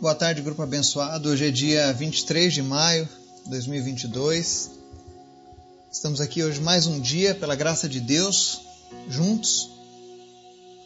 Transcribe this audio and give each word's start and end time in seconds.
Boa 0.00 0.14
tarde, 0.14 0.42
grupo 0.42 0.60
abençoado. 0.60 1.30
Hoje 1.30 1.46
é 1.46 1.50
dia 1.52 1.92
23 1.92 2.52
de 2.52 2.62
maio 2.62 3.08
de 3.44 3.50
2022. 3.50 4.72
Estamos 5.90 6.20
aqui 6.20 6.42
hoje 6.42 6.60
mais 6.60 6.88
um 6.88 6.98
dia, 6.98 7.32
pela 7.32 7.54
graça 7.54 7.88
de 7.88 8.00
Deus, 8.00 8.60
juntos, 9.08 9.70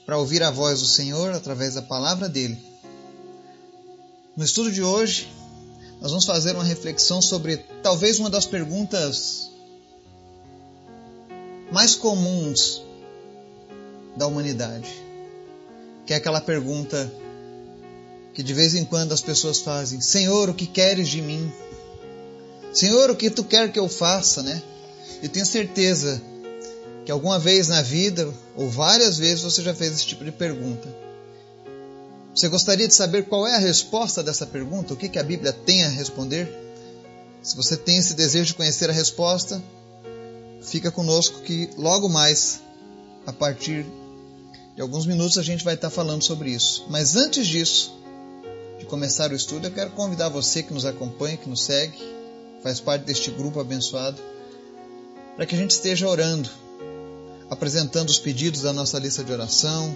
para 0.04 0.18
ouvir 0.18 0.42
a 0.42 0.50
voz 0.50 0.80
do 0.80 0.86
Senhor 0.86 1.32
através 1.32 1.74
da 1.74 1.82
palavra 1.82 2.28
dele. 2.28 2.58
No 4.36 4.44
estudo 4.44 4.70
de 4.70 4.82
hoje, 4.82 5.26
nós 6.02 6.10
vamos 6.10 6.26
fazer 6.26 6.54
uma 6.54 6.62
reflexão 6.62 7.22
sobre 7.22 7.56
talvez 7.82 8.18
uma 8.18 8.28
das 8.28 8.44
perguntas 8.44 9.50
mais 11.72 11.94
comuns 11.94 12.82
da 14.16 14.26
humanidade, 14.26 14.90
que 16.06 16.12
é 16.12 16.16
aquela 16.16 16.42
pergunta 16.42 17.10
que 18.38 18.42
de 18.44 18.54
vez 18.54 18.76
em 18.76 18.84
quando 18.84 19.12
as 19.12 19.20
pessoas 19.20 19.58
fazem: 19.58 20.00
Senhor, 20.00 20.48
o 20.48 20.54
que 20.54 20.64
queres 20.64 21.08
de 21.08 21.20
mim? 21.20 21.52
Senhor, 22.72 23.10
o 23.10 23.16
que 23.16 23.30
tu 23.30 23.42
quer 23.42 23.72
que 23.72 23.80
eu 23.80 23.88
faça, 23.88 24.44
né? 24.44 24.62
Eu 25.20 25.28
tenho 25.28 25.44
certeza 25.44 26.22
que 27.04 27.10
alguma 27.10 27.36
vez 27.40 27.66
na 27.66 27.82
vida, 27.82 28.32
ou 28.54 28.70
várias 28.70 29.18
vezes, 29.18 29.42
você 29.42 29.60
já 29.60 29.74
fez 29.74 29.92
esse 29.92 30.06
tipo 30.06 30.24
de 30.24 30.30
pergunta. 30.30 30.88
Você 32.32 32.48
gostaria 32.48 32.86
de 32.86 32.94
saber 32.94 33.24
qual 33.24 33.44
é 33.44 33.56
a 33.56 33.58
resposta 33.58 34.22
dessa 34.22 34.46
pergunta? 34.46 34.94
O 34.94 34.96
que, 34.96 35.08
que 35.08 35.18
a 35.18 35.24
Bíblia 35.24 35.52
tem 35.52 35.82
a 35.82 35.88
responder? 35.88 36.48
Se 37.42 37.56
você 37.56 37.76
tem 37.76 37.96
esse 37.96 38.14
desejo 38.14 38.44
de 38.44 38.54
conhecer 38.54 38.88
a 38.88 38.92
resposta, 38.92 39.60
fica 40.62 40.92
conosco 40.92 41.40
que 41.40 41.70
logo 41.76 42.08
mais, 42.08 42.60
a 43.26 43.32
partir 43.32 43.84
de 44.76 44.80
alguns 44.80 45.06
minutos, 45.06 45.36
a 45.38 45.42
gente 45.42 45.64
vai 45.64 45.74
estar 45.74 45.90
falando 45.90 46.22
sobre 46.22 46.50
isso. 46.52 46.86
Mas 46.88 47.16
antes 47.16 47.44
disso, 47.44 47.97
de 48.78 48.86
começar 48.86 49.30
o 49.30 49.34
estudo, 49.34 49.66
eu 49.66 49.72
quero 49.72 49.90
convidar 49.90 50.28
você 50.28 50.62
que 50.62 50.72
nos 50.72 50.84
acompanha, 50.84 51.36
que 51.36 51.48
nos 51.48 51.64
segue, 51.64 51.98
faz 52.62 52.80
parte 52.80 53.04
deste 53.04 53.30
grupo 53.30 53.60
abençoado, 53.60 54.20
para 55.36 55.46
que 55.46 55.54
a 55.54 55.58
gente 55.58 55.72
esteja 55.72 56.08
orando, 56.08 56.48
apresentando 57.50 58.08
os 58.08 58.18
pedidos 58.18 58.62
da 58.62 58.72
nossa 58.72 58.98
lista 58.98 59.24
de 59.24 59.32
oração, 59.32 59.94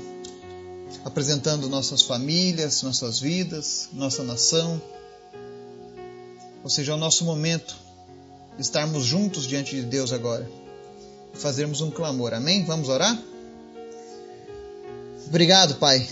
apresentando 1.04 1.68
nossas 1.68 2.02
famílias, 2.02 2.82
nossas 2.82 3.18
vidas, 3.18 3.88
nossa 3.92 4.22
nação. 4.22 4.80
Ou 6.62 6.70
seja, 6.70 6.92
é 6.92 6.94
o 6.94 6.98
nosso 6.98 7.24
momento 7.24 7.76
de 8.56 8.62
estarmos 8.62 9.04
juntos 9.04 9.46
diante 9.46 9.74
de 9.74 9.82
Deus 9.82 10.12
agora 10.12 10.48
e 11.34 11.38
fazermos 11.38 11.80
um 11.80 11.90
clamor. 11.90 12.34
Amém? 12.34 12.64
Vamos 12.64 12.88
orar? 12.88 13.20
Obrigado, 15.26 15.76
Pai. 15.76 16.06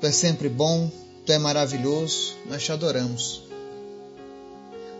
Tu 0.00 0.06
é 0.06 0.12
sempre 0.12 0.48
bom, 0.48 0.90
Tu 1.26 1.32
é 1.32 1.38
maravilhoso, 1.38 2.34
nós 2.46 2.62
te 2.62 2.70
adoramos. 2.70 3.42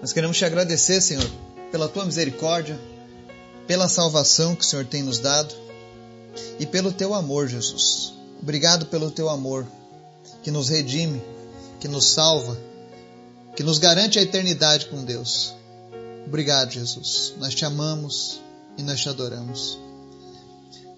Nós 0.00 0.12
queremos 0.12 0.36
te 0.36 0.44
agradecer, 0.44 1.00
Senhor, 1.00 1.24
pela 1.70 1.88
tua 1.88 2.04
misericórdia, 2.04 2.76
pela 3.64 3.88
salvação 3.88 4.56
que 4.56 4.62
o 4.62 4.66
Senhor 4.66 4.84
tem 4.84 5.04
nos 5.04 5.20
dado 5.20 5.54
e 6.58 6.66
pelo 6.66 6.90
teu 6.90 7.14
amor, 7.14 7.46
Jesus. 7.46 8.12
Obrigado 8.42 8.86
pelo 8.86 9.08
teu 9.10 9.28
amor 9.28 9.64
que 10.42 10.50
nos 10.50 10.68
redime, 10.68 11.22
que 11.78 11.86
nos 11.86 12.06
salva, 12.06 12.58
que 13.54 13.62
nos 13.62 13.78
garante 13.78 14.18
a 14.18 14.22
eternidade 14.22 14.86
com 14.86 15.04
Deus. 15.04 15.54
Obrigado, 16.26 16.72
Jesus. 16.72 17.34
Nós 17.38 17.54
te 17.54 17.64
amamos 17.64 18.40
e 18.76 18.82
nós 18.82 19.00
te 19.00 19.08
adoramos. 19.08 19.78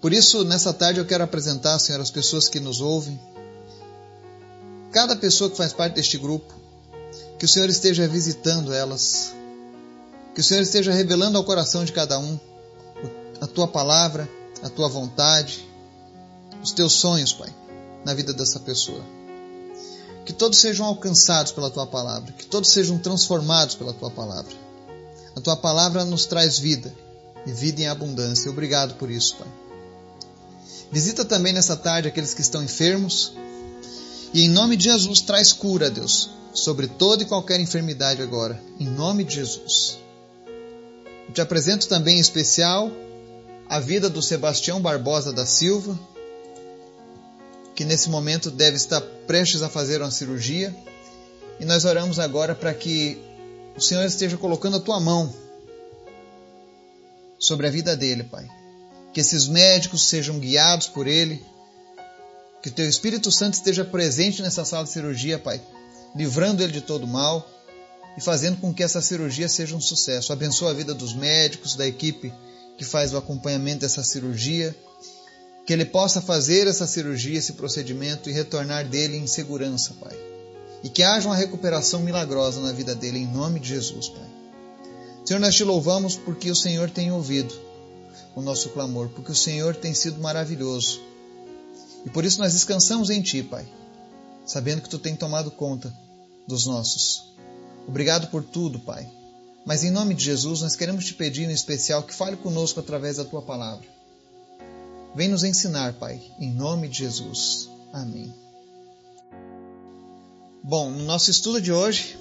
Por 0.01 0.11
isso, 0.11 0.43
nessa 0.43 0.73
tarde 0.73 0.99
eu 0.99 1.05
quero 1.05 1.23
apresentar, 1.23 1.77
Senhor, 1.77 2.01
as 2.01 2.09
pessoas 2.09 2.49
que 2.49 2.59
nos 2.59 2.81
ouvem, 2.81 3.19
cada 4.91 5.15
pessoa 5.15 5.49
que 5.49 5.57
faz 5.57 5.73
parte 5.73 5.95
deste 5.95 6.17
grupo, 6.17 6.53
que 7.37 7.45
o 7.45 7.47
Senhor 7.47 7.69
esteja 7.69 8.07
visitando 8.07 8.73
elas, 8.73 9.33
que 10.33 10.41
o 10.41 10.43
Senhor 10.43 10.61
esteja 10.61 10.91
revelando 10.91 11.37
ao 11.37 11.43
coração 11.43 11.83
de 11.83 11.91
cada 11.91 12.19
um 12.19 12.39
a 13.41 13.47
tua 13.47 13.67
palavra, 13.67 14.29
a 14.61 14.69
tua 14.69 14.89
vontade, 14.89 15.67
os 16.61 16.71
teus 16.71 16.93
sonhos, 16.93 17.31
Pai, 17.33 17.53
na 18.03 18.13
vida 18.13 18.33
dessa 18.33 18.59
pessoa. 18.59 19.01
Que 20.25 20.33
todos 20.33 20.59
sejam 20.59 20.85
alcançados 20.85 21.51
pela 21.51 21.69
tua 21.69 21.87
palavra, 21.87 22.33
que 22.33 22.45
todos 22.45 22.69
sejam 22.69 22.97
transformados 22.99 23.75
pela 23.75 23.93
tua 23.93 24.11
palavra. 24.11 24.53
A 25.35 25.41
tua 25.41 25.55
palavra 25.55 26.03
nos 26.03 26.25
traz 26.25 26.59
vida 26.59 26.93
e 27.45 27.51
vida 27.51 27.81
em 27.81 27.87
abundância. 27.87 28.51
Obrigado 28.51 28.95
por 28.95 29.09
isso, 29.09 29.37
Pai. 29.37 29.47
Visita 30.91 31.23
também 31.23 31.53
nessa 31.53 31.77
tarde 31.77 32.07
aqueles 32.07 32.33
que 32.33 32.41
estão 32.41 32.63
enfermos, 32.63 33.33
e 34.33 34.43
em 34.43 34.49
nome 34.49 34.75
de 34.75 34.85
Jesus, 34.85 35.21
traz 35.21 35.51
cura, 35.51 35.89
Deus, 35.89 36.29
sobre 36.53 36.87
toda 36.87 37.23
e 37.23 37.25
qualquer 37.25 37.59
enfermidade 37.59 38.21
agora. 38.21 38.61
Em 38.79 38.85
nome 38.85 39.23
de 39.23 39.35
Jesus. 39.35 39.97
Eu 41.27 41.33
te 41.33 41.41
apresento 41.41 41.87
também 41.87 42.17
em 42.17 42.21
especial 42.21 42.91
a 43.67 43.79
vida 43.79 44.09
do 44.09 44.21
Sebastião 44.21 44.81
Barbosa 44.81 45.33
da 45.33 45.45
Silva, 45.45 45.97
que 47.75 47.83
nesse 47.85 48.09
momento 48.09 48.51
deve 48.51 48.77
estar 48.77 49.01
prestes 49.25 49.61
a 49.61 49.69
fazer 49.69 50.01
uma 50.01 50.11
cirurgia. 50.11 50.75
E 51.59 51.65
nós 51.65 51.85
oramos 51.85 52.19
agora 52.19 52.53
para 52.53 52.73
que 52.73 53.17
o 53.75 53.81
Senhor 53.81 54.05
esteja 54.05 54.37
colocando 54.37 54.77
a 54.77 54.79
tua 54.79 54.99
mão 54.99 55.33
sobre 57.39 57.67
a 57.67 57.71
vida 57.71 57.95
dele, 57.95 58.23
Pai. 58.23 58.47
Que 59.13 59.21
esses 59.21 59.47
médicos 59.47 60.07
sejam 60.07 60.39
guiados 60.39 60.87
por 60.87 61.07
ele 61.07 61.43
que 62.61 62.69
teu 62.69 62.87
Espírito 62.87 63.31
Santo 63.31 63.53
esteja 63.53 63.85
presente 63.85 64.41
nessa 64.41 64.65
sala 64.65 64.83
de 64.83 64.91
cirurgia, 64.91 65.39
Pai, 65.39 65.61
livrando 66.15 66.61
ele 66.61 66.73
de 66.73 66.81
todo 66.81 67.07
mal 67.07 67.47
e 68.17 68.21
fazendo 68.21 68.57
com 68.57 68.73
que 68.73 68.83
essa 68.83 69.01
cirurgia 69.01 69.47
seja 69.47 69.75
um 69.75 69.81
sucesso. 69.81 70.33
Abençoa 70.33 70.71
a 70.71 70.73
vida 70.73 70.93
dos 70.93 71.13
médicos, 71.13 71.75
da 71.75 71.87
equipe 71.87 72.33
que 72.77 72.83
faz 72.83 73.13
o 73.13 73.17
acompanhamento 73.17 73.81
dessa 73.81 74.03
cirurgia, 74.03 74.75
que 75.65 75.73
ele 75.73 75.85
possa 75.85 76.21
fazer 76.21 76.67
essa 76.67 76.87
cirurgia, 76.87 77.37
esse 77.37 77.53
procedimento 77.53 78.29
e 78.29 78.33
retornar 78.33 78.87
dele 78.87 79.17
em 79.17 79.27
segurança, 79.27 79.93
Pai. 79.99 80.17
E 80.83 80.89
que 80.89 81.03
haja 81.03 81.27
uma 81.27 81.35
recuperação 81.35 82.01
milagrosa 82.01 82.61
na 82.61 82.71
vida 82.71 82.95
dele, 82.95 83.19
em 83.19 83.27
nome 83.27 83.59
de 83.59 83.69
Jesus, 83.69 84.09
Pai. 84.09 84.27
Senhor, 85.25 85.39
nós 85.39 85.55
te 85.55 85.63
louvamos 85.63 86.15
porque 86.15 86.49
o 86.49 86.55
Senhor 86.55 86.89
tem 86.89 87.11
ouvido 87.11 87.53
o 88.35 88.41
nosso 88.41 88.69
clamor, 88.69 89.09
porque 89.09 89.31
o 89.31 89.35
Senhor 89.35 89.75
tem 89.75 89.93
sido 89.93 90.19
maravilhoso 90.19 91.08
e 92.05 92.09
por 92.09 92.25
isso 92.25 92.39
nós 92.39 92.53
descansamos 92.53 93.09
em 93.09 93.21
Ti, 93.21 93.43
Pai, 93.43 93.67
sabendo 94.45 94.81
que 94.81 94.89
Tu 94.89 94.99
tem 94.99 95.15
tomado 95.15 95.51
conta 95.51 95.93
dos 96.47 96.65
nossos. 96.65 97.29
Obrigado 97.87 98.27
por 98.27 98.43
tudo, 98.43 98.79
Pai. 98.79 99.09
Mas 99.65 99.83
em 99.83 99.91
nome 99.91 100.13
de 100.13 100.23
Jesus, 100.23 100.61
nós 100.61 100.75
queremos 100.75 101.05
te 101.05 101.13
pedir 101.13 101.49
em 101.49 101.53
especial 101.53 102.03
que 102.03 102.13
fale 102.13 102.37
conosco 102.37 102.79
através 102.79 103.17
da 103.17 103.25
Tua 103.25 103.41
palavra. 103.41 103.85
Vem 105.15 105.27
nos 105.27 105.43
ensinar, 105.43 105.93
Pai, 105.93 106.21
em 106.39 106.51
nome 106.51 106.87
de 106.87 106.99
Jesus. 106.99 107.69
Amém. 107.91 108.33
Bom, 110.63 110.91
no 110.91 111.03
nosso 111.03 111.31
estudo 111.31 111.61
de 111.61 111.71
hoje, 111.71 112.17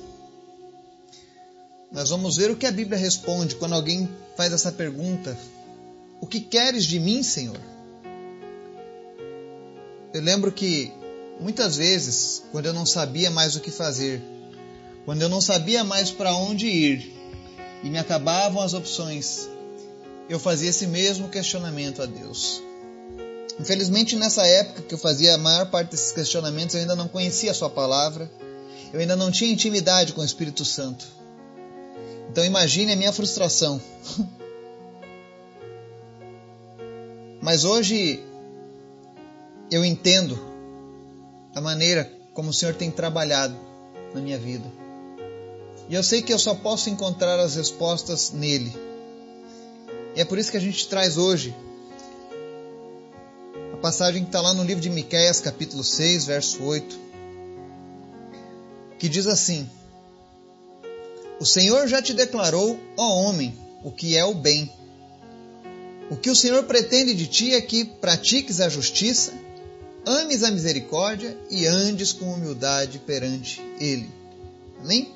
nós 1.93 2.11
vamos 2.11 2.37
ver 2.37 2.51
o 2.51 2.57
que 2.57 2.67
a 2.67 2.71
Bíblia 2.71 2.99
responde 2.99 3.57
quando 3.57 3.75
alguém 3.75 4.09
faz 4.37 4.53
essa 4.53 4.73
pergunta: 4.73 5.37
O 6.21 6.27
que 6.27 6.41
queres 6.41 6.85
de 6.85 6.99
mim, 6.99 7.23
Senhor? 7.23 7.61
Eu 10.13 10.23
lembro 10.23 10.51
que 10.51 10.93
muitas 11.39 11.77
vezes, 11.77 12.43
quando 12.51 12.67
eu 12.67 12.73
não 12.73 12.87
sabia 12.87 13.31
mais 13.31 13.57
o 13.57 13.61
que 13.61 13.71
fazer, 13.71 14.23
quando 15.05 15.23
eu 15.23 15.29
não 15.29 15.41
sabia 15.41 15.85
mais 15.85 16.11
para 16.11 16.35
onde 16.35 16.67
ir 16.67 17.15
e 17.83 17.91
me 17.91 17.99
acabavam 17.99 18.63
as 18.63 18.75
opções, 18.75 19.49
eu 20.29 20.39
fazia 20.39 20.71
esse 20.71 20.87
mesmo 20.87 21.29
questionamento 21.29 22.03
a 22.03 22.07
Deus. 22.07 22.63
Infelizmente, 23.61 24.17
nessa 24.17 24.47
época 24.47 24.83
que 24.83 24.95
eu 24.95 24.99
fazia 24.99 25.35
a 25.35 25.39
maior 25.39 25.71
parte 25.71 25.91
desses 25.91 26.13
questionamentos, 26.13 26.75
eu 26.75 26.81
ainda 26.83 26.95
não 26.95 27.09
conhecia 27.09 27.51
a 27.51 27.55
Sua 27.55 27.69
palavra, 27.69 28.31
eu 28.93 29.01
ainda 29.01 29.17
não 29.17 29.31
tinha 29.31 29.53
intimidade 29.53 30.13
com 30.13 30.21
o 30.21 30.25
Espírito 30.25 30.65
Santo. 30.65 31.07
Então, 32.31 32.45
imagine 32.45 32.93
a 32.93 32.97
minha 32.97 33.13
frustração. 33.13 33.81
Mas 37.43 37.65
hoje 37.65 38.23
eu 39.71 39.85
entendo 39.85 40.39
a 41.55 41.61
maneira 41.61 42.11
como 42.33 42.51
o 42.51 42.55
Senhor 42.55 42.75
tem 42.75 42.91
trabalhado 42.91 43.57
na 44.15 44.21
minha 44.21 44.39
vida. 44.39 44.65
E 45.89 45.95
eu 45.95 46.03
sei 46.03 46.23
que 46.23 46.33
eu 46.33 46.39
só 46.39 46.55
posso 46.55 46.91
encontrar 46.91 47.39
as 47.39 47.57
respostas 47.57 48.31
nele. 48.31 48.73
E 50.15 50.21
é 50.21 50.25
por 50.25 50.39
isso 50.39 50.51
que 50.51 50.57
a 50.57 50.61
gente 50.61 50.87
traz 50.89 51.17
hoje 51.17 51.55
a 53.73 53.77
passagem 53.79 54.23
que 54.23 54.29
está 54.29 54.41
lá 54.41 54.53
no 54.55 54.65
livro 54.65 54.83
de 54.83 54.91
Miquéias, 54.91 55.41
capítulo 55.41 55.85
6, 55.85 56.27
verso 56.27 56.63
8, 56.63 56.99
que 58.99 59.09
diz 59.09 59.27
assim: 59.27 59.69
O 61.41 61.47
Senhor 61.47 61.87
já 61.87 62.03
te 62.03 62.13
declarou, 62.13 62.79
ó 62.97 63.15
homem, 63.23 63.57
o 63.85 63.91
que 63.91 64.17
é 64.17 64.25
o 64.25 64.35
bem. 64.35 64.71
O 66.11 66.17
que 66.17 66.31
o 66.31 66.37
Senhor 66.37 66.65
pretende 66.65 67.15
de 67.15 67.27
ti 67.27 67.55
é 67.55 67.61
que 67.61 67.85
pratiques 67.85 68.61
a 68.61 68.69
justiça 68.69 69.33
ames 70.09 70.43
a 70.43 70.51
misericórdia 70.51 71.37
e 71.51 71.67
andes 71.67 72.13
com 72.13 72.33
humildade 72.33 72.99
perante 72.99 73.61
Ele. 73.79 74.11
Amém? 74.81 75.13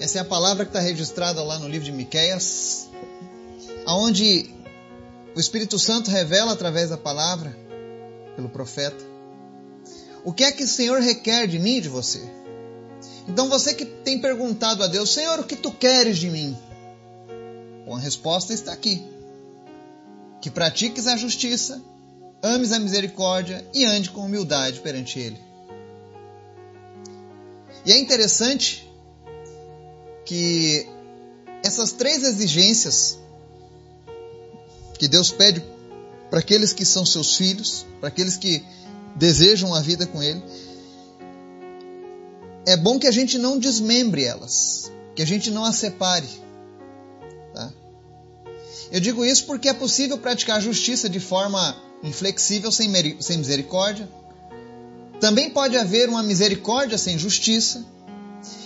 Essa 0.00 0.18
é 0.18 0.20
a 0.20 0.24
palavra 0.24 0.64
que 0.64 0.70
está 0.70 0.80
registrada 0.80 1.42
lá 1.42 1.58
no 1.58 1.68
livro 1.68 1.84
de 1.84 1.92
Miqueias, 1.92 2.88
aonde 3.86 4.50
o 5.34 5.40
Espírito 5.40 5.78
Santo 5.78 6.10
revela 6.10 6.52
através 6.52 6.90
da 6.90 6.96
palavra, 6.96 7.56
pelo 8.34 8.48
profeta, 8.48 9.04
o 10.24 10.32
que 10.32 10.44
é 10.44 10.52
que 10.52 10.64
o 10.64 10.68
Senhor 10.68 11.00
requer 11.00 11.46
de 11.46 11.58
mim 11.58 11.76
e 11.76 11.80
de 11.80 11.88
você. 11.88 12.20
Então 13.28 13.48
você 13.48 13.74
que 13.74 13.84
tem 13.84 14.20
perguntado 14.20 14.82
a 14.82 14.86
Deus, 14.86 15.12
Senhor, 15.12 15.38
o 15.38 15.44
que 15.44 15.56
tu 15.56 15.70
queres 15.70 16.18
de 16.18 16.30
mim? 16.30 16.56
Bom, 17.86 17.96
a 17.96 18.00
resposta 18.00 18.52
está 18.52 18.72
aqui. 18.72 19.04
Que 20.40 20.50
pratiques 20.50 21.06
a 21.06 21.16
justiça, 21.16 21.82
ames 22.42 22.72
a 22.72 22.78
misericórdia 22.78 23.64
e 23.74 23.84
ande 23.84 24.10
com 24.10 24.24
humildade 24.24 24.80
perante 24.80 25.18
Ele. 25.18 25.40
E 27.84 27.92
é 27.92 27.98
interessante 27.98 28.88
que 30.24 30.86
essas 31.64 31.92
três 31.92 32.22
exigências 32.22 33.18
que 34.98 35.08
Deus 35.08 35.30
pede 35.30 35.64
para 36.28 36.40
aqueles 36.40 36.72
que 36.72 36.84
são 36.84 37.06
seus 37.06 37.36
filhos, 37.36 37.86
para 38.00 38.08
aqueles 38.08 38.36
que 38.36 38.62
desejam 39.16 39.74
a 39.74 39.80
vida 39.80 40.06
com 40.06 40.22
Ele, 40.22 40.42
é 42.66 42.76
bom 42.76 42.98
que 42.98 43.06
a 43.06 43.10
gente 43.10 43.38
não 43.38 43.58
desmembre 43.58 44.24
elas, 44.24 44.92
que 45.14 45.22
a 45.22 45.26
gente 45.26 45.50
não 45.50 45.64
as 45.64 45.76
separe. 45.76 46.28
Tá? 47.54 47.72
Eu 48.92 49.00
digo 49.00 49.24
isso 49.24 49.46
porque 49.46 49.68
é 49.68 49.74
possível 49.74 50.18
praticar 50.18 50.58
a 50.58 50.60
justiça 50.60 51.08
de 51.08 51.18
forma 51.18 51.87
inflexível, 52.02 52.70
sem, 52.70 52.90
sem 53.20 53.38
misericórdia. 53.38 54.08
Também 55.20 55.50
pode 55.50 55.76
haver 55.76 56.08
uma 56.08 56.22
misericórdia 56.22 56.96
sem 56.96 57.18
justiça. 57.18 57.84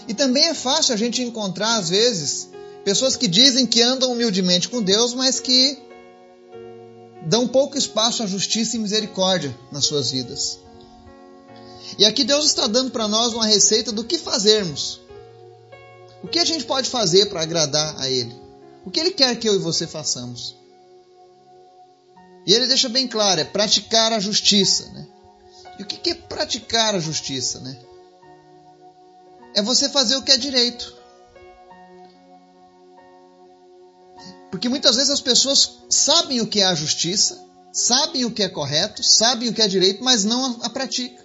E 0.06 0.14
também 0.14 0.46
é 0.46 0.54
fácil 0.54 0.94
a 0.94 0.96
gente 0.96 1.22
encontrar, 1.22 1.76
às 1.76 1.88
vezes, 1.88 2.48
pessoas 2.84 3.16
que 3.16 3.28
dizem 3.28 3.66
que 3.66 3.80
andam 3.80 4.12
humildemente 4.12 4.68
com 4.68 4.82
Deus, 4.82 5.14
mas 5.14 5.40
que 5.40 5.78
dão 7.26 7.46
pouco 7.48 7.78
espaço 7.78 8.22
à 8.22 8.26
justiça 8.26 8.76
e 8.76 8.78
misericórdia 8.78 9.56
nas 9.70 9.86
suas 9.86 10.10
vidas. 10.10 10.58
E 11.98 12.04
aqui 12.04 12.24
Deus 12.24 12.46
está 12.46 12.66
dando 12.66 12.90
para 12.90 13.06
nós 13.06 13.32
uma 13.32 13.46
receita 13.46 13.92
do 13.92 14.04
que 14.04 14.18
fazermos. 14.18 15.00
O 16.22 16.28
que 16.28 16.38
a 16.38 16.44
gente 16.44 16.64
pode 16.64 16.88
fazer 16.88 17.26
para 17.26 17.42
agradar 17.42 18.00
a 18.00 18.08
Ele? 18.08 18.34
O 18.84 18.90
que 18.90 19.00
Ele 19.00 19.10
quer 19.10 19.36
que 19.36 19.48
eu 19.48 19.54
e 19.54 19.58
você 19.58 19.86
façamos? 19.86 20.56
E 22.46 22.52
Ele 22.52 22.66
deixa 22.66 22.88
bem 22.88 23.06
claro: 23.06 23.40
é 23.40 23.44
praticar 23.44 24.12
a 24.12 24.20
justiça. 24.20 24.90
Né? 24.92 25.06
E 25.78 25.82
o 25.82 25.86
que 25.86 26.10
é 26.10 26.14
praticar 26.14 26.94
a 26.94 27.00
justiça? 27.00 27.60
Né? 27.60 27.78
É 29.54 29.62
você 29.62 29.88
fazer 29.88 30.16
o 30.16 30.22
que 30.22 30.32
é 30.32 30.36
direito. 30.36 30.96
Porque 34.50 34.68
muitas 34.68 34.96
vezes 34.96 35.10
as 35.10 35.20
pessoas 35.20 35.78
sabem 35.88 36.40
o 36.40 36.46
que 36.46 36.60
é 36.60 36.64
a 36.64 36.74
justiça, 36.74 37.42
sabem 37.72 38.24
o 38.24 38.30
que 38.30 38.42
é 38.42 38.48
correto, 38.48 39.02
sabem 39.02 39.48
o 39.48 39.54
que 39.54 39.62
é 39.62 39.68
direito, 39.68 40.04
mas 40.04 40.24
não 40.24 40.60
a, 40.62 40.66
a 40.66 40.70
praticam. 40.70 41.24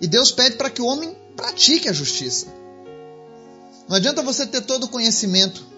E 0.00 0.06
Deus 0.06 0.32
pede 0.32 0.56
para 0.56 0.70
que 0.70 0.80
o 0.80 0.86
homem 0.86 1.14
pratique 1.36 1.88
a 1.88 1.92
justiça. 1.92 2.46
Não 3.86 3.96
adianta 3.96 4.22
você 4.22 4.46
ter 4.46 4.62
todo 4.62 4.84
o 4.84 4.88
conhecimento 4.88 5.69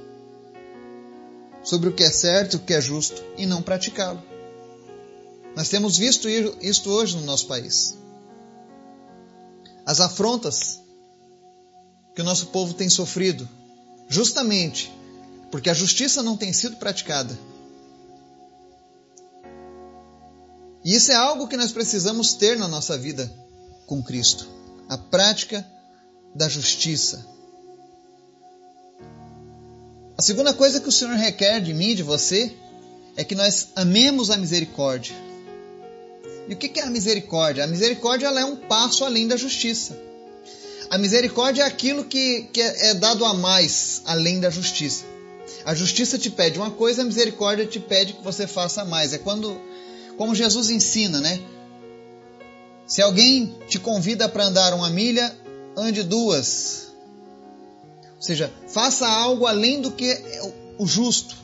sobre 1.62 1.88
o 1.88 1.92
que 1.92 2.02
é 2.02 2.10
certo, 2.10 2.56
o 2.56 2.60
que 2.60 2.74
é 2.74 2.80
justo 2.80 3.22
e 3.36 3.46
não 3.46 3.62
praticá-lo. 3.62 4.22
Nós 5.54 5.68
temos 5.68 5.96
visto 5.98 6.28
isto 6.28 6.90
hoje 6.90 7.16
no 7.16 7.24
nosso 7.24 7.46
país. 7.46 7.96
As 9.84 10.00
afrontas 10.00 10.80
que 12.14 12.22
o 12.22 12.24
nosso 12.24 12.46
povo 12.46 12.74
tem 12.74 12.88
sofrido, 12.88 13.48
justamente 14.08 14.92
porque 15.50 15.68
a 15.68 15.74
justiça 15.74 16.22
não 16.22 16.36
tem 16.36 16.52
sido 16.52 16.76
praticada. 16.76 17.38
E 20.84 20.94
isso 20.94 21.12
é 21.12 21.14
algo 21.14 21.46
que 21.46 21.56
nós 21.56 21.70
precisamos 21.70 22.34
ter 22.34 22.58
na 22.58 22.66
nossa 22.66 22.98
vida 22.98 23.32
com 23.86 24.02
Cristo 24.02 24.48
a 24.88 24.98
prática 24.98 25.66
da 26.34 26.48
justiça. 26.48 27.26
A 30.22 30.24
segunda 30.24 30.54
coisa 30.54 30.80
que 30.80 30.88
o 30.88 30.92
Senhor 30.92 31.16
requer 31.16 31.58
de 31.60 31.74
mim 31.74 31.96
de 31.96 32.04
você 32.04 32.52
é 33.16 33.24
que 33.24 33.34
nós 33.34 33.70
amemos 33.74 34.30
a 34.30 34.36
misericórdia. 34.36 35.16
E 36.46 36.54
o 36.54 36.56
que 36.56 36.78
é 36.78 36.84
a 36.84 36.90
misericórdia? 36.90 37.64
A 37.64 37.66
misericórdia 37.66 38.28
ela 38.28 38.40
é 38.40 38.44
um 38.44 38.54
passo 38.54 39.04
além 39.04 39.26
da 39.26 39.36
justiça. 39.36 39.98
A 40.88 40.96
misericórdia 40.96 41.64
é 41.64 41.66
aquilo 41.66 42.04
que, 42.04 42.42
que 42.52 42.60
é 42.60 42.94
dado 42.94 43.24
a 43.24 43.34
mais 43.34 44.00
além 44.04 44.38
da 44.38 44.48
justiça. 44.48 45.02
A 45.64 45.74
justiça 45.74 46.16
te 46.16 46.30
pede 46.30 46.56
uma 46.56 46.70
coisa, 46.70 47.02
a 47.02 47.04
misericórdia 47.04 47.66
te 47.66 47.80
pede 47.80 48.12
que 48.12 48.22
você 48.22 48.46
faça 48.46 48.84
mais. 48.84 49.12
É 49.12 49.18
quando, 49.18 49.60
como 50.16 50.36
Jesus 50.36 50.70
ensina, 50.70 51.20
né? 51.20 51.40
Se 52.86 53.02
alguém 53.02 53.58
te 53.66 53.80
convida 53.80 54.28
para 54.28 54.44
andar 54.44 54.72
uma 54.72 54.88
milha, 54.88 55.36
ande 55.76 56.04
duas. 56.04 56.91
Ou 58.22 58.26
seja, 58.26 58.52
faça 58.68 59.04
algo 59.04 59.46
além 59.46 59.80
do 59.80 59.90
que 59.90 60.08
é 60.08 60.54
o 60.78 60.86
justo. 60.86 61.34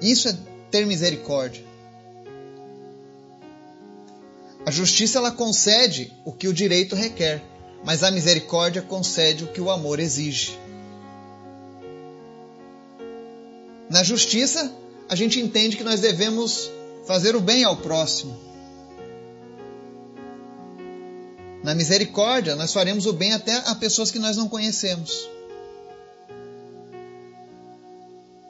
Isso 0.00 0.28
é 0.28 0.36
ter 0.70 0.86
misericórdia. 0.86 1.64
A 4.64 4.70
justiça 4.70 5.18
ela 5.18 5.32
concede 5.32 6.12
o 6.24 6.30
que 6.30 6.46
o 6.46 6.54
direito 6.54 6.94
requer, 6.94 7.42
mas 7.84 8.04
a 8.04 8.10
misericórdia 8.12 8.82
concede 8.82 9.42
o 9.42 9.48
que 9.48 9.60
o 9.60 9.68
amor 9.68 9.98
exige. 9.98 10.56
Na 13.90 14.04
justiça, 14.04 14.72
a 15.08 15.16
gente 15.16 15.40
entende 15.40 15.76
que 15.76 15.82
nós 15.82 15.98
devemos 15.98 16.70
fazer 17.04 17.34
o 17.34 17.40
bem 17.40 17.64
ao 17.64 17.76
próximo. 17.76 18.38
Na 21.62 21.74
misericórdia, 21.74 22.56
nós 22.56 22.72
faremos 22.72 23.06
o 23.06 23.12
bem 23.12 23.32
até 23.32 23.54
a 23.66 23.74
pessoas 23.74 24.10
que 24.10 24.18
nós 24.18 24.36
não 24.36 24.48
conhecemos. 24.48 25.28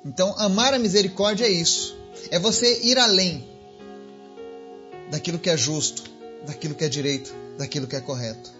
Então, 0.04 0.34
amar 0.38 0.72
a 0.72 0.78
misericórdia 0.78 1.44
é 1.44 1.50
isso. 1.50 1.96
É 2.30 2.38
você 2.38 2.80
ir 2.82 2.98
além 2.98 3.46
daquilo 5.10 5.38
que 5.38 5.50
é 5.50 5.56
justo, 5.56 6.04
daquilo 6.46 6.74
que 6.74 6.84
é 6.84 6.88
direito, 6.88 7.34
daquilo 7.58 7.86
que 7.86 7.96
é 7.96 8.00
correto. 8.00 8.50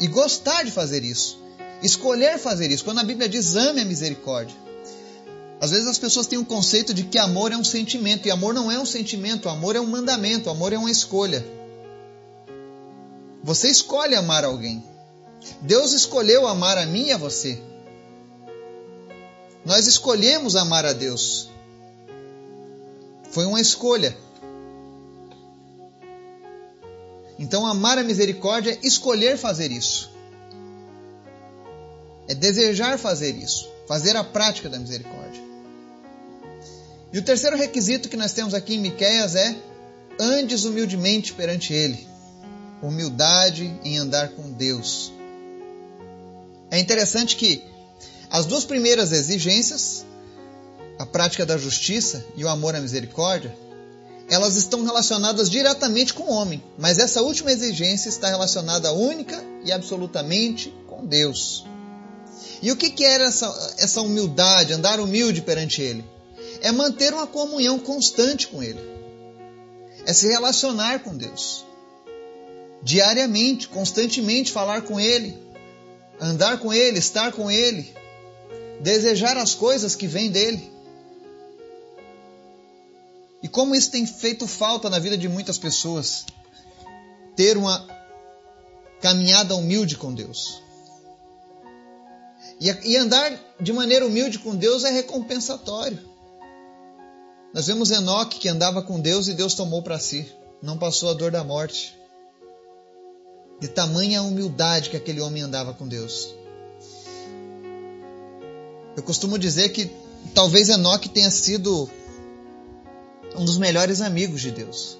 E 0.00 0.06
gostar 0.08 0.64
de 0.64 0.70
fazer 0.70 1.04
isso. 1.04 1.40
Escolher 1.82 2.38
fazer 2.38 2.70
isso. 2.70 2.84
Quando 2.84 2.98
a 2.98 3.04
Bíblia 3.04 3.28
diz 3.28 3.54
ame 3.54 3.80
a 3.80 3.84
misericórdia. 3.84 4.56
Às 5.60 5.70
vezes 5.70 5.86
as 5.86 5.98
pessoas 5.98 6.26
têm 6.26 6.38
um 6.38 6.44
conceito 6.44 6.92
de 6.92 7.04
que 7.04 7.18
amor 7.18 7.52
é 7.52 7.56
um 7.56 7.64
sentimento. 7.64 8.26
E 8.26 8.30
amor 8.30 8.52
não 8.52 8.70
é 8.70 8.78
um 8.78 8.86
sentimento, 8.86 9.48
amor 9.48 9.76
é 9.76 9.80
um 9.80 9.86
mandamento, 9.86 10.50
amor 10.50 10.72
é 10.72 10.78
uma 10.78 10.90
escolha. 10.90 11.44
Você 13.48 13.70
escolhe 13.70 14.14
amar 14.14 14.44
alguém. 14.44 14.84
Deus 15.62 15.94
escolheu 15.94 16.46
amar 16.46 16.76
a 16.76 16.84
mim 16.84 17.06
e 17.06 17.12
a 17.12 17.16
você. 17.16 17.58
Nós 19.64 19.86
escolhemos 19.86 20.54
amar 20.54 20.84
a 20.84 20.92
Deus. 20.92 21.48
Foi 23.30 23.46
uma 23.46 23.58
escolha. 23.58 24.14
Então, 27.38 27.66
amar 27.66 27.96
a 27.96 28.02
misericórdia 28.02 28.72
é 28.72 28.86
escolher 28.86 29.38
fazer 29.38 29.72
isso. 29.72 30.10
É 32.28 32.34
desejar 32.34 32.98
fazer 32.98 33.34
isso. 33.34 33.66
Fazer 33.86 34.14
a 34.14 34.22
prática 34.22 34.68
da 34.68 34.78
misericórdia. 34.78 35.42
E 37.14 37.18
o 37.18 37.24
terceiro 37.24 37.56
requisito 37.56 38.10
que 38.10 38.16
nós 38.18 38.34
temos 38.34 38.52
aqui 38.52 38.74
em 38.74 38.78
Miqueias 38.78 39.34
é 39.34 39.56
andes 40.20 40.66
humildemente 40.66 41.32
perante 41.32 41.72
Ele 41.72 42.08
humildade 42.82 43.78
em 43.84 43.98
andar 43.98 44.30
com 44.30 44.50
Deus. 44.52 45.12
É 46.70 46.78
interessante 46.78 47.36
que 47.36 47.62
as 48.30 48.46
duas 48.46 48.64
primeiras 48.64 49.12
exigências, 49.12 50.04
a 50.98 51.06
prática 51.06 51.46
da 51.46 51.56
justiça 51.56 52.24
e 52.36 52.44
o 52.44 52.48
amor 52.48 52.76
à 52.76 52.80
misericórdia, 52.80 53.56
elas 54.28 54.56
estão 54.56 54.84
relacionadas 54.84 55.48
diretamente 55.48 56.12
com 56.12 56.24
o 56.24 56.32
homem, 56.32 56.62
mas 56.76 56.98
essa 56.98 57.22
última 57.22 57.50
exigência 57.50 58.10
está 58.10 58.28
relacionada 58.28 58.92
única 58.92 59.42
e 59.64 59.72
absolutamente 59.72 60.72
com 60.86 61.06
Deus. 61.06 61.64
E 62.60 62.70
o 62.70 62.76
que, 62.76 63.04
era 63.04 63.24
essa, 63.24 63.74
essa 63.78 64.02
humildade, 64.02 64.74
andar 64.74 65.00
humilde 65.00 65.40
perante 65.40 65.80
Ele? 65.80 66.04
É 66.60 66.70
manter 66.70 67.14
uma 67.14 67.26
comunhão 67.26 67.78
constante 67.78 68.48
com 68.48 68.62
Ele, 68.62 68.80
é 70.04 70.12
se 70.12 70.28
relacionar 70.28 71.00
com 71.00 71.16
Deus 71.16 71.67
diariamente, 72.82 73.68
constantemente 73.68 74.52
falar 74.52 74.82
com 74.82 74.98
Ele, 74.98 75.36
andar 76.20 76.58
com 76.58 76.72
Ele, 76.72 76.98
estar 76.98 77.32
com 77.32 77.50
Ele, 77.50 77.92
desejar 78.80 79.36
as 79.36 79.54
coisas 79.54 79.94
que 79.94 80.06
vêm 80.06 80.30
dele. 80.30 80.70
E 83.42 83.48
como 83.48 83.74
isso 83.74 83.90
tem 83.90 84.06
feito 84.06 84.46
falta 84.46 84.90
na 84.90 84.98
vida 84.98 85.16
de 85.16 85.28
muitas 85.28 85.58
pessoas. 85.58 86.26
Ter 87.36 87.56
uma 87.56 87.86
caminhada 89.00 89.54
humilde 89.54 89.96
com 89.96 90.12
Deus. 90.12 90.60
E, 92.60 92.96
andar 92.96 93.38
de 93.60 93.72
maneira 93.72 94.04
humilde 94.04 94.40
com 94.40 94.56
Deus 94.56 94.82
é 94.82 94.90
recompensatório. 94.90 96.00
Nós 97.54 97.66
vemos 97.68 97.90
Enoque 97.90 98.40
que 98.40 98.48
andava 98.48 98.82
com 98.82 99.00
Deus 99.00 99.28
e 99.28 99.34
Deus 99.34 99.54
tomou 99.54 99.82
para 99.82 99.98
si, 99.98 100.30
não 100.60 100.76
passou 100.76 101.10
a 101.10 101.14
dor 101.14 101.30
da 101.30 101.44
morte. 101.44 101.97
De 103.60 103.68
tamanha 103.68 104.22
humildade 104.22 104.90
que 104.90 104.96
aquele 104.96 105.20
homem 105.20 105.42
andava 105.42 105.74
com 105.74 105.86
Deus. 105.86 106.34
Eu 108.96 109.02
costumo 109.02 109.38
dizer 109.38 109.68
que 109.70 109.90
talvez 110.34 110.68
Enoque 110.68 111.08
tenha 111.08 111.30
sido 111.30 111.88
um 113.36 113.44
dos 113.44 113.58
melhores 113.58 114.00
amigos 114.00 114.40
de 114.40 114.50
Deus. 114.50 114.98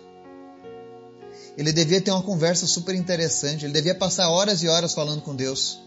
Ele 1.56 1.72
devia 1.72 2.00
ter 2.00 2.12
uma 2.12 2.22
conversa 2.22 2.66
super 2.66 2.94
interessante, 2.94 3.64
ele 3.64 3.72
devia 3.72 3.94
passar 3.94 4.30
horas 4.30 4.62
e 4.62 4.68
horas 4.68 4.94
falando 4.94 5.22
com 5.22 5.34
Deus. 5.34 5.80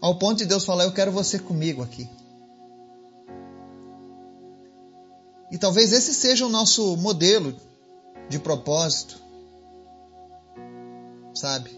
Ao 0.00 0.18
ponto 0.18 0.38
de 0.38 0.44
Deus 0.44 0.64
falar: 0.64 0.84
Eu 0.84 0.92
quero 0.92 1.10
você 1.10 1.38
comigo 1.38 1.82
aqui. 1.82 2.08
E 5.50 5.56
talvez 5.56 5.92
esse 5.92 6.12
seja 6.12 6.44
o 6.44 6.50
nosso 6.50 6.96
modelo 6.96 7.56
de 8.28 8.38
propósito. 8.38 9.25
Sabe? 11.36 11.70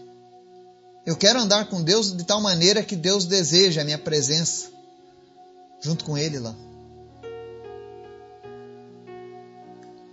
Eu 1.05 1.17
quero 1.17 1.37
andar 1.37 1.67
com 1.67 1.83
Deus 1.83 2.15
de 2.15 2.23
tal 2.23 2.39
maneira 2.39 2.81
que 2.81 2.95
Deus 2.95 3.25
deseja 3.25 3.81
a 3.81 3.83
minha 3.83 3.97
presença 3.97 4.69
junto 5.81 6.05
com 6.05 6.17
Ele 6.17 6.39
lá. 6.39 6.55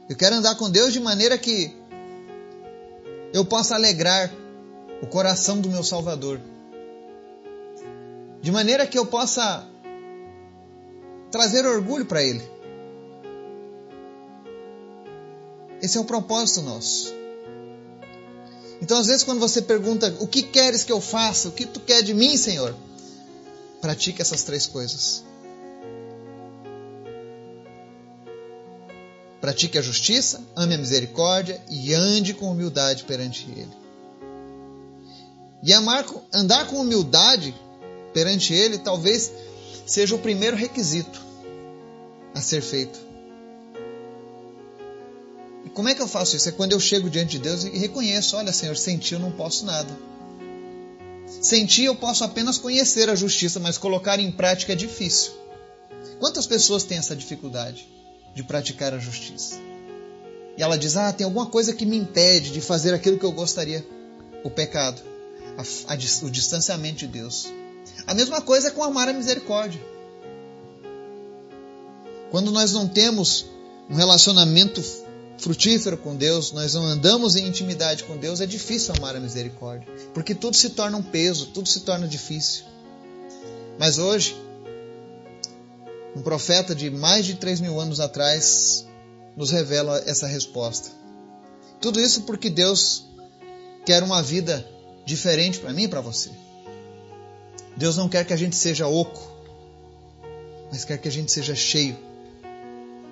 Eu 0.09 0.17
quero 0.17 0.35
andar 0.35 0.57
com 0.57 0.69
Deus 0.69 0.93
de 0.93 0.99
maneira 0.99 1.39
que 1.39 1.77
eu 3.33 3.45
possa 3.45 3.77
alegrar 3.77 4.33
o 5.01 5.07
coração 5.07 5.61
do 5.61 5.71
meu 5.71 5.85
Salvador. 5.85 6.41
De 8.43 8.51
maneira 8.51 8.85
que 8.85 8.99
eu 8.99 9.07
possa 9.07 9.65
trazer 11.31 11.65
orgulho 11.67 12.07
para 12.07 12.23
Ele. 12.23 12.43
Esse 15.81 15.99
é 15.99 16.01
o 16.01 16.05
propósito 16.05 16.63
nosso. 16.63 17.15
Então, 18.87 18.99
às 18.99 19.09
vezes, 19.09 19.25
quando 19.25 19.41
você 19.41 19.61
pergunta 19.61 20.15
o 20.21 20.29
que 20.29 20.45
queres 20.45 20.85
que 20.85 20.93
eu 20.93 21.01
faça, 21.01 21.49
o 21.49 21.51
que 21.51 21.67
tu 21.67 21.81
quer 21.81 22.03
de 22.03 22.15
mim, 22.15 22.37
Senhor, 22.37 22.73
pratique 23.81 24.23
essas 24.23 24.45
três 24.45 24.65
coisas. 24.65 25.25
Pratique 29.41 29.77
a 29.77 29.83
justiça, 29.83 30.41
ame 30.55 30.77
a 30.77 30.79
misericórdia 30.79 31.61
e 31.69 31.93
ande 31.95 32.33
com 32.33 32.49
humildade 32.49 33.03
perante 33.03 33.51
Ele. 33.51 33.77
E 35.65 35.73
amar, 35.73 36.07
andar 36.33 36.69
com 36.69 36.77
humildade 36.77 37.53
perante 38.15 38.55
Ele 38.55 38.79
talvez 38.79 39.33
seja 39.85 40.15
o 40.15 40.21
primeiro 40.21 40.57
requisito 40.57 41.21
a 42.33 42.41
ser 42.41 42.63
feito. 42.63 43.01
Como 45.77 45.89
é 45.89 45.95
que 45.95 46.03
eu 46.03 46.09
faço 46.09 46.35
isso? 46.35 46.49
É 46.49 46.53
quando 46.53 46.73
eu 46.73 46.81
chego 46.81 47.09
diante 47.09 47.33
de 47.33 47.39
Deus 47.39 47.63
e 47.63 47.79
reconheço: 47.79 48.37
olha, 48.37 48.53
Senhor, 48.53 48.77
sem 48.77 48.99
ti 48.99 49.15
eu 49.15 49.21
não 49.21 49.31
posso 49.31 49.65
nada. 49.65 49.97
Sem 51.41 51.65
ti 51.67 51.85
eu 51.85 51.95
posso 51.95 52.25
apenas 52.25 52.59
conhecer 52.59 53.09
a 53.09 53.15
justiça, 53.15 53.61
mas 53.61 53.79
colocar 53.79 54.19
em 54.19 54.33
prática 54.33 54.73
é 54.73 54.77
difícil. 54.77 55.33
Quantas 56.19 56.47
pessoas 56.47 56.83
têm 56.83 56.99
essa 56.99 57.15
dificuldade? 57.15 57.87
de 58.37 58.45
praticar 58.45 58.93
a 58.93 58.99
justiça. 58.99 59.57
E 60.59 60.63
ela 60.63 60.77
diz: 60.77 60.97
Ah, 60.97 61.11
tem 61.11 61.25
alguma 61.25 61.47
coisa 61.47 61.73
que 61.73 61.87
me 61.87 61.97
impede 61.97 62.51
de 62.51 62.61
fazer 62.61 62.93
aquilo 62.93 63.19
que 63.19 63.25
eu 63.25 63.33
gostaria. 63.33 63.85
O 64.45 64.51
pecado, 64.51 65.01
a, 65.57 65.95
a, 65.95 65.97
o 65.97 66.31
distanciamento 66.31 66.99
de 66.99 67.07
Deus. 67.07 67.49
A 68.07 68.15
mesma 68.15 68.43
coisa 68.43 68.71
com 68.71 68.85
amar 68.85 69.09
a 69.09 69.13
misericórdia. 69.13 69.81
Quando 72.31 72.53
nós 72.53 72.73
não 72.73 72.87
temos 72.87 73.47
um 73.89 73.95
relacionamento 73.95 74.85
frutífero 75.39 75.97
com 75.97 76.17
Deus, 76.17 76.53
nós 76.53 76.75
não 76.75 76.85
andamos 76.85 77.37
em 77.37 77.47
intimidade 77.47 78.05
com 78.05 78.17
Deus, 78.17 78.41
é 78.41 78.47
difícil 78.47 78.95
amar 78.97 79.15
a 79.15 79.21
misericórdia, 79.21 79.87
porque 80.15 80.35
tudo 80.35 80.57
se 80.57 80.71
torna 80.71 80.97
um 80.97 81.03
peso, 81.03 81.47
tudo 81.47 81.69
se 81.69 81.81
torna 81.81 82.09
difícil. 82.09 82.65
Mas 83.79 83.99
hoje, 83.99 84.35
um 86.15 86.23
profeta 86.23 86.75
de 86.75 86.91
mais 86.91 87.27
de 87.27 87.35
3 87.35 87.61
mil 87.61 87.79
anos 87.79 88.01
atrás 88.01 88.87
nos 89.37 89.51
revela 89.51 90.03
essa 90.07 90.27
resposta. 90.27 90.91
Tudo 91.81 92.01
isso 92.01 92.23
porque 92.23 92.49
Deus 92.49 93.05
quer 93.85 94.03
uma 94.03 94.23
vida 94.23 94.67
diferente 95.05 95.59
para 95.59 95.73
mim 95.73 95.85
e 95.85 95.89
para 95.89 96.01
você. 96.01 96.31
Deus 97.77 97.97
não 97.97 98.09
quer 98.09 98.25
que 98.25 98.33
a 98.33 98.37
gente 98.37 98.57
seja 98.57 98.89
oco, 98.89 99.31
mas 100.73 100.85
quer 100.85 100.97
que 100.97 101.07
a 101.07 101.13
gente 101.13 101.31
seja 101.31 101.55
cheio 101.55 101.97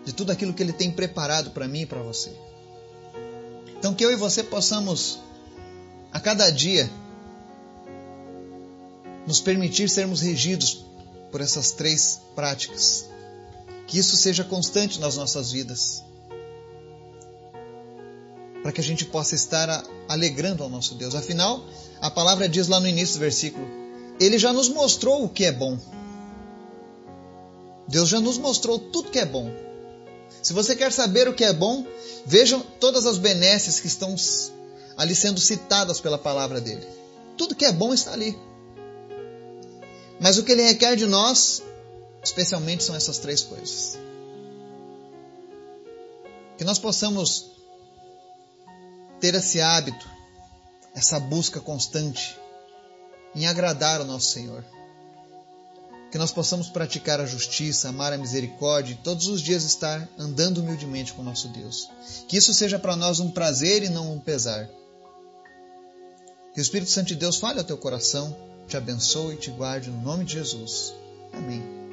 de 0.04 0.12
tudo 0.12 0.32
aquilo 0.32 0.52
que 0.52 0.62
Ele 0.62 0.72
tem 0.72 0.90
preparado 0.90 1.50
para 1.50 1.66
mim 1.66 1.82
e 1.82 1.86
para 1.86 2.02
você. 2.02 2.32
Então, 3.78 3.94
que 3.94 4.04
eu 4.04 4.12
e 4.12 4.16
você 4.16 4.42
possamos, 4.42 5.18
a 6.12 6.20
cada 6.20 6.50
dia, 6.50 6.90
nos 9.26 9.40
permitir 9.40 9.88
sermos 9.88 10.20
regidos 10.20 10.84
por 11.30 11.40
essas 11.40 11.72
três 11.72 12.20
práticas. 12.34 13.08
Que 13.86 13.98
isso 13.98 14.16
seja 14.16 14.44
constante 14.44 15.00
nas 15.00 15.16
nossas 15.16 15.52
vidas. 15.52 16.02
Para 18.62 18.72
que 18.72 18.80
a 18.80 18.84
gente 18.84 19.04
possa 19.04 19.34
estar 19.34 19.84
alegrando 20.08 20.62
ao 20.62 20.70
nosso 20.70 20.94
Deus. 20.94 21.14
Afinal, 21.14 21.64
a 22.00 22.10
palavra 22.10 22.48
diz 22.48 22.68
lá 22.68 22.80
no 22.80 22.88
início 22.88 23.16
do 23.16 23.20
versículo: 23.20 23.66
Ele 24.18 24.38
já 24.38 24.52
nos 24.52 24.68
mostrou 24.68 25.24
o 25.24 25.28
que 25.28 25.44
é 25.44 25.52
bom. 25.52 25.78
Deus 27.86 28.08
já 28.08 28.20
nos 28.20 28.38
mostrou 28.38 28.78
tudo 28.78 29.10
que 29.10 29.18
é 29.18 29.26
bom. 29.26 29.50
Se 30.44 30.52
você 30.52 30.76
quer 30.76 30.92
saber 30.92 31.26
o 31.26 31.32
que 31.32 31.42
é 31.42 31.54
bom, 31.54 31.86
vejam 32.26 32.60
todas 32.60 33.06
as 33.06 33.16
benesses 33.16 33.80
que 33.80 33.86
estão 33.86 34.14
ali 34.94 35.14
sendo 35.14 35.40
citadas 35.40 36.02
pela 36.02 36.18
palavra 36.18 36.60
dele. 36.60 36.86
Tudo 37.34 37.54
que 37.54 37.64
é 37.64 37.72
bom 37.72 37.94
está 37.94 38.12
ali. 38.12 38.38
Mas 40.20 40.36
o 40.36 40.44
que 40.44 40.52
ele 40.52 40.60
requer 40.60 40.96
de 40.96 41.06
nós, 41.06 41.62
especialmente, 42.22 42.84
são 42.84 42.94
essas 42.94 43.16
três 43.16 43.40
coisas. 43.40 43.98
Que 46.58 46.64
nós 46.64 46.78
possamos 46.78 47.52
ter 49.20 49.34
esse 49.34 49.62
hábito, 49.62 50.06
essa 50.94 51.18
busca 51.18 51.58
constante 51.58 52.38
em 53.34 53.46
agradar 53.46 54.02
o 54.02 54.04
nosso 54.04 54.30
Senhor. 54.32 54.62
Que 56.14 56.18
nós 56.18 56.30
possamos 56.30 56.68
praticar 56.68 57.20
a 57.20 57.26
justiça, 57.26 57.88
amar 57.88 58.12
a 58.12 58.16
misericórdia 58.16 58.92
e 58.92 59.02
todos 59.02 59.26
os 59.26 59.42
dias 59.42 59.64
estar 59.64 60.08
andando 60.16 60.58
humildemente 60.58 61.12
com 61.12 61.24
nosso 61.24 61.48
Deus. 61.48 61.90
Que 62.28 62.36
isso 62.36 62.54
seja 62.54 62.78
para 62.78 62.94
nós 62.94 63.18
um 63.18 63.32
prazer 63.32 63.82
e 63.82 63.88
não 63.88 64.12
um 64.12 64.20
pesar. 64.20 64.70
Que 66.54 66.60
o 66.60 66.62
Espírito 66.62 66.92
Santo 66.92 67.08
de 67.08 67.16
Deus 67.16 67.38
fale 67.38 67.58
ao 67.58 67.64
teu 67.64 67.76
coração 67.76 68.32
te 68.68 68.76
abençoe 68.76 69.34
e 69.34 69.38
te 69.38 69.50
guarde 69.50 69.90
no 69.90 70.02
nome 70.02 70.24
de 70.24 70.34
Jesus. 70.34 70.94
Amém. 71.32 71.83